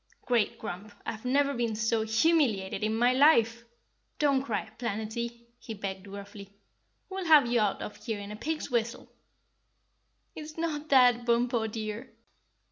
[0.25, 3.65] "Great Grump, I've never been so humiliated in my life.
[4.17, 6.49] Don't cry, Planetty," he begged gruffly,
[7.07, 9.11] "we'll have you out of here in a pig's whistle."
[10.35, 12.15] "It's not that, Bumpo, dear."